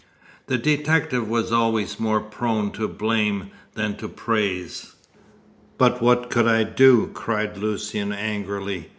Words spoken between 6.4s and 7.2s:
I do?"